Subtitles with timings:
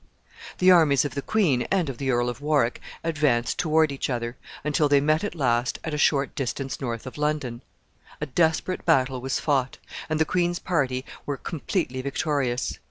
[0.57, 4.35] The armies of the queen and of the Earl of Warwick advanced toward each other,
[4.63, 7.61] until they met at last at a short distance north of London.
[8.19, 9.77] A desperate battle was fought,
[10.09, 12.79] and the queen's party were completely victorious.